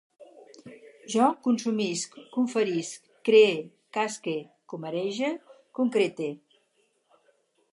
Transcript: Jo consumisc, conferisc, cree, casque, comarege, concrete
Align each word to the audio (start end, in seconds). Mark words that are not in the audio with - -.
Jo 1.15 1.25
consumisc, 1.47 2.15
conferisc, 2.37 3.05
cree, 3.29 3.53
casque, 3.99 4.35
comarege, 4.75 5.33
concrete 5.81 6.31